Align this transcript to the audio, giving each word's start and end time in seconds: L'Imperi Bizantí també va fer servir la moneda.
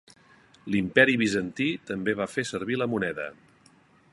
L'Imperi 0.75 1.15
Bizantí 1.23 1.67
també 1.91 2.15
va 2.23 2.27
fer 2.37 2.47
servir 2.53 2.79
la 2.83 2.89
moneda. 2.95 3.29